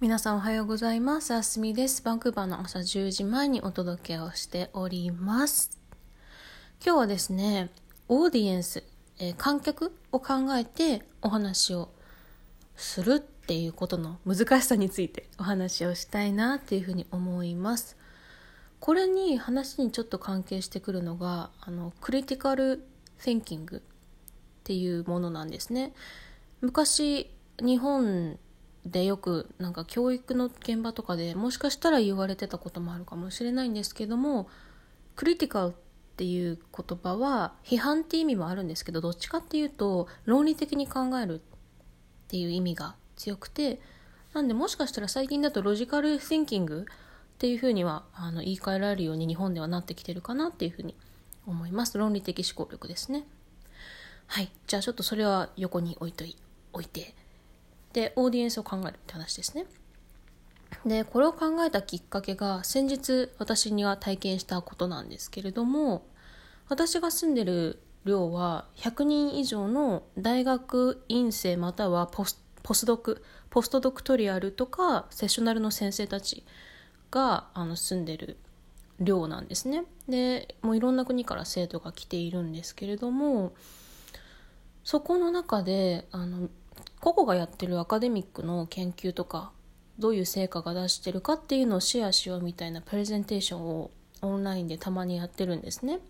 [0.00, 1.34] 皆さんおはようございます。
[1.34, 2.04] あすみです。
[2.04, 5.76] バンクーバーの朝10時前にお届けをしております。
[6.86, 7.68] 今日はですね、
[8.06, 8.84] オーディエンス、
[9.18, 11.88] えー、観客を考えてお話を
[12.76, 17.96] するっていうことの難しさについてお話をしたいなっていうふうに思います。
[18.78, 22.86] これに話にちょっと関係してくるのが、あの、クリティカル・
[23.18, 23.80] センキングっ
[24.62, 25.92] ていうものなんですね。
[26.60, 28.38] 昔、日本
[28.90, 34.48] でよくなんか教育の現場とかでもしかしたら言われてたこともあるかもしれないんですけども
[35.16, 35.72] クリティカルっ
[36.16, 41.40] ていう言葉は批判って意味もあるんですけどどっちかっていうと論理的に考えるっ
[42.28, 43.80] ていう意味が強くて
[44.32, 50.96] なんでもしかしたら最近だとロジカル・シンキングっていうふうにはあの言い換えられるように日本ではなってきてるかなっていうふうに
[51.46, 51.96] 思います。
[51.96, 53.24] 論理的思考力ですね。
[54.26, 54.50] はい。
[54.66, 56.36] じゃあちょっとそれは横に置いとい
[56.72, 57.14] 置いて。
[57.92, 59.66] でオーディエンスを考えるって話ですね。
[60.84, 66.06] でこれを考えたきっかけが先日私には体験したことなんですけれども
[66.68, 76.44] 私が住んでる寮は100人以上の大学院生またはポスポスドクポストドクトリアルとかセッショナルの先生たち
[77.10, 78.36] があの住んでる
[79.00, 79.84] 寮なんですね。
[80.08, 83.52] でもういろんな国から生徒が来ているんですけれども
[84.84, 86.48] そこの中であの
[87.14, 89.50] 個々がやってるアカデミックの研究とか
[89.98, 96.00] どういう成果が出してるかっていうのをシェアしようみたいなプレゼンテーションをオンラインでたまにやってるんですね。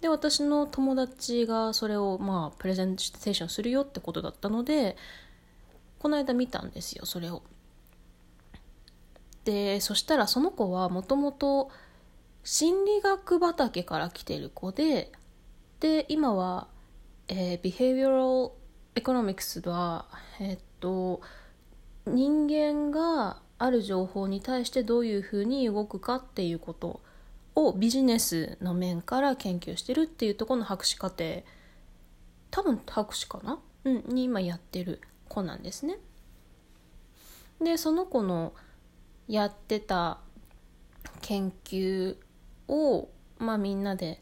[0.00, 4.96] で私の友達がそれをまあプレゼンテーションするよってことだったので
[5.98, 7.42] この間見たんですよそれを。
[9.44, 11.70] でそしたらその子はもともと
[12.44, 15.12] 心理学畑から来てる子で
[15.80, 16.66] で今は、
[17.28, 18.63] えー、 behavioral
[18.96, 20.06] economics は、
[20.40, 21.20] えっと、
[22.06, 27.00] 人間がある情報に対してどういうふうに動くかっていうこと
[27.56, 31.42] をビジネスの面から研究してるっていうところの博士課程
[32.50, 35.98] 多分博士かな、うん、に今やってる子なんですね。
[37.60, 38.52] でその子の
[39.26, 40.18] やってた
[41.20, 42.16] 研究
[42.68, 43.08] を、
[43.38, 44.20] まあ、みんなで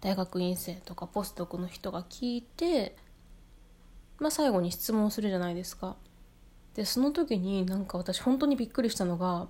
[0.00, 2.96] 大学院生とかポストクの人が聞いて
[4.24, 5.96] まあ、最後に質問するじゃないですか。
[6.74, 9.48] でその時になんか私本当にびっくりしたのが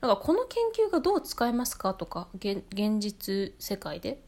[0.00, 2.64] なんかこの研究がどう使えますかとか現
[2.98, 4.20] 実世界で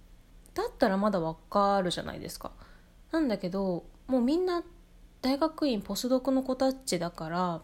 [0.54, 2.52] だったらまだわかるじゃないですか。
[3.10, 4.62] なんだけどもうみんな
[5.22, 7.60] 大学院ポスドクの子たちだから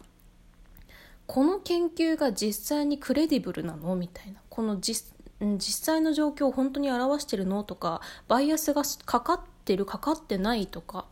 [1.25, 3.95] この研究が実際にクレディブルなの？
[3.95, 5.13] みたいなこの実
[5.59, 7.63] 際の状況を本当に表してるの？
[7.63, 11.05] とかバイアスがかかってるかかってないとか。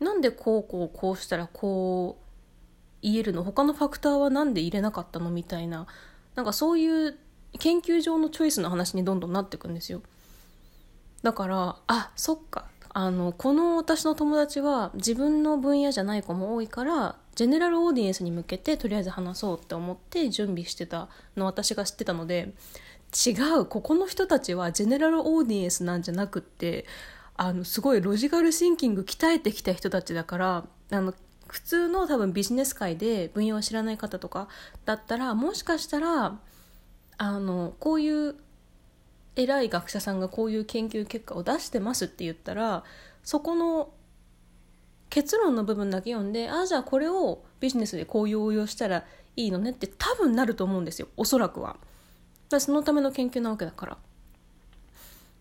[0.00, 2.24] なんでこうこうこうしたらこう
[3.02, 3.44] 言えるの？
[3.44, 5.30] 他のファクターは何で入れなかったの？
[5.30, 5.86] みたいな。
[6.34, 7.16] なんかそういう
[7.60, 10.02] 研究上のチョイスの話にどんどんなっていくんですよ。
[11.22, 12.66] だからあそっか。
[12.96, 22.54] あのこの私の友達は自分の分野じゃない子も多いからジェネラルオーディエンスに向けてとりあえず話そうって思って準備してたの私が知ってたので
[23.26, 23.66] 違う。
[23.66, 26.86] ここの人たちはジェネラルオーディエンスなんじゃなくって
[27.36, 31.14] あのすごいロジカルシンキング鍛えてきた人たちだからあの
[31.48, 34.48] 普通の多分ビジネス界で分野を知らない方とか
[34.84, 36.38] だったらもしかしたら
[37.16, 38.36] あのこういう
[39.36, 42.84] 偉い学者さんがこういう研究結果を出してますって言ったら
[43.22, 43.90] そこの
[45.10, 49.04] 結論の部分だけ読んでああじゃあこれをビジネスでこういう応用したら
[49.36, 51.76] いいのねって多分なると思うんですよおそらくは。
[52.60, 53.98] そのための研究なわけだから。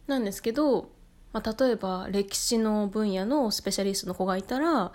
[0.08, 0.90] なんですけど、
[1.34, 4.92] まあ、例えば歴史の分野のスペシャリストの子がいたら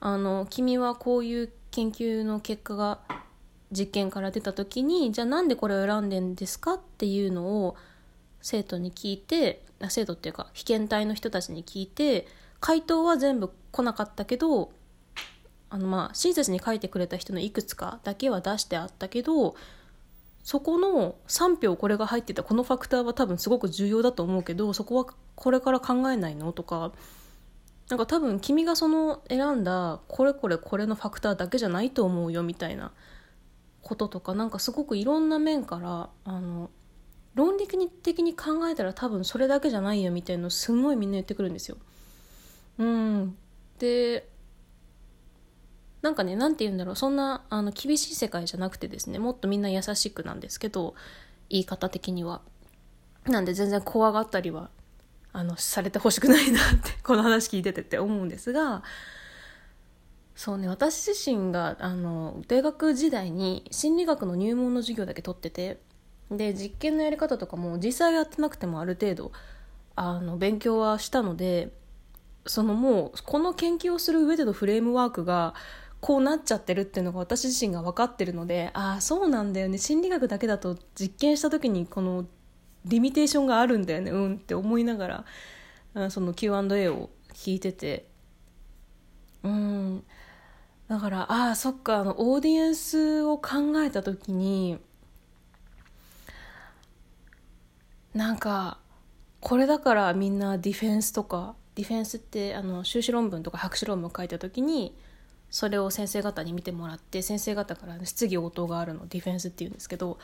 [0.00, 2.98] あの君はこういう研究の結果が
[3.70, 7.76] 実験から出た時にじゃあなんでこれを選んでんですかっていうのを
[8.42, 12.26] 生徒に聞いて生徒っていうか被験体の人たちに聞いて
[12.60, 14.72] 回答は全部来なかったけど
[15.70, 19.54] あのまあ親切に書いてくれた人のいくつかだけは出してあったけど
[20.42, 26.92] そこの3票これが入ってたこのファクターは多分すごく重要だと思うけどそこはこれから考えないのとか
[27.88, 32.92] なんか多分君がその選んだこれこれこれのファクターだけじゃないと思うよみたいな
[33.82, 36.70] こととかなんかすごくいろんな面からあの
[37.34, 41.76] 論理的に考えたら多分それだけじゃないよみたいなのすごいみんな言ってくるんですよ。
[42.78, 43.36] うん、
[43.78, 44.28] で
[46.02, 50.94] なんかね、なんて言うんだろう、そんなあの厳しい世界じゃなくてですね、もっとみんな優しくなんですけど、
[51.48, 52.42] 言い方的には。
[53.24, 54.70] なんで全然怖がったりは、
[55.32, 58.82] あの、されてほしくないなって、 この話聞いててって思うんですが、
[60.34, 65.78] そうね私自身があの大学時代に心理学の入門の授業だけ取ってて
[66.30, 69.32] で実験のやり方とかも実際やってなくてもある程度
[69.94, 71.70] あの勉強はしたので
[72.46, 75.54] そのもうこの研究をする上でのフレームワークが
[76.02, 79.78] こうなっちゃってるっていうのが私自身が分かってるのでああそうなんだよね。
[79.78, 82.26] 心理学だけだと実験した時にこの
[82.84, 84.10] リミテーションがあるんだよね。
[84.10, 85.24] うんって思いなが
[85.94, 88.08] らその Q&A を聞いてて。
[89.44, 90.02] うん。
[90.88, 91.98] だからああそっか。
[91.98, 94.80] あのオーディエンスを考えた時に
[98.12, 98.78] なんか
[99.40, 104.96] これだからみんなディフェンスとかディフェンスってあの修士論文とか博士論文を書いた時に
[105.52, 110.18] それを先生方に見てもらって先生方から質疑応答があるのディフェンスっていうんですけど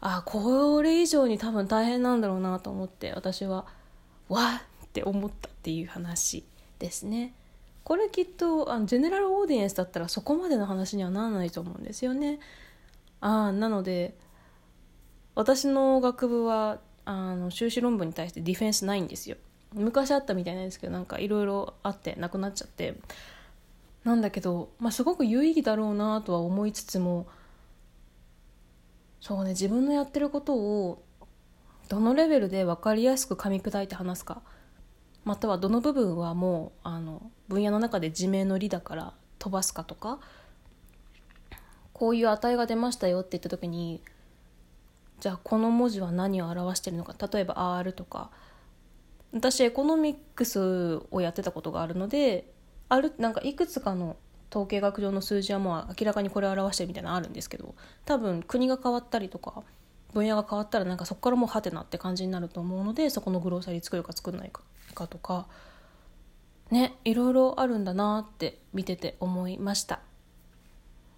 [0.00, 3.66] あこれ以上に多分大変なんだろうなと思って私は
[4.28, 6.44] わっって思ったっていう話
[6.78, 7.32] ですね。
[7.82, 12.38] これきっとあのジェネラルオーディエンスだったらそこまでの話にはならないと思うんですよね。
[13.20, 14.14] あなので
[15.34, 19.36] 私の学部はあの修士論文に対してディフェンスないんですよ。
[19.72, 22.94] 昔あったみたいなんですけどなんかいろいろあってなくなっちゃって
[24.04, 27.26] なんだけど、まあ、すごく有意義だろうなとは思いつつも
[29.20, 31.04] そうね自分のやってることを
[31.88, 34.42] どのレベルで分かりやすく噛み砕いて話すか
[35.24, 40.18] またはどの部分はもうあの分野の中で自明の理だから飛ばすかとか
[41.92, 44.02] こういう値が出ましたよって言った時に
[45.20, 48.30] じゃあこの文字は何を表してるのか例えば R とか
[49.32, 52.50] 私エコノミックスをやってたことがあるので
[52.88, 54.16] あるなんかいくつかの
[54.50, 57.74] 統計学上の数字はもう明らかにこれを表してるみたいなのあるんですけど
[58.04, 59.62] 多分国が変わったりとか
[60.12, 64.62] 分野が変わったらなんかそこからもうハテナって感じになると思うのでそこのグローサリー作るか作らないか
[64.94, 65.46] かとか
[66.70, 70.00] ねいろいろあるんだなって見てて思いました。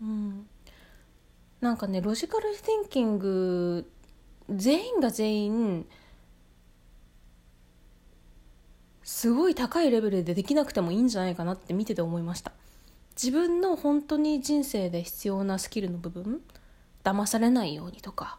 [0.01, 0.47] うん
[1.61, 3.91] なんかねロジカル・シンキング
[4.51, 5.87] 全員が全員
[9.25, 12.53] すごい高いレベルでできなくてもいいんじゃないかなって見てて思いました。
[13.17, 16.43] 自分の本当に人生で必要なスキルの部分
[17.03, 18.37] 騙されないようにとか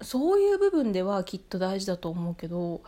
[0.00, 2.80] そういう部分ではきっと大事だと思うけど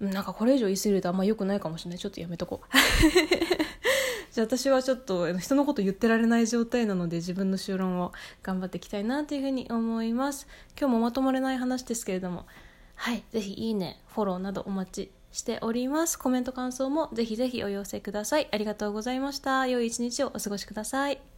[0.00, 1.98] なんかこれ以上言い過ぎるとあんま良くないかもしれない。
[1.98, 2.68] ちょっとやめとこう。
[4.32, 8.12] じゃあ私はちょっと人のこと言ってられない状態なので自分の修論を
[8.42, 10.46] 頑張っていきたいなというふうに思います。
[10.78, 12.44] 今日もまとまれない話ですけれども
[12.96, 16.18] はいぜひいいねフォローなどお待ちしております。
[16.18, 18.48] コメント感想もぜひぜひお寄せください。
[18.50, 19.66] ありがとうございました。
[19.66, 21.35] 良い一日をお過ごしください。